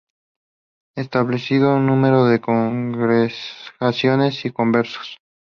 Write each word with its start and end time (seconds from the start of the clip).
Estableció 0.95 1.75
un 1.75 1.85
número 1.85 2.25
de 2.25 2.41
congregaciones 2.41 4.43
y 4.45 4.49
conversos. 4.51 5.19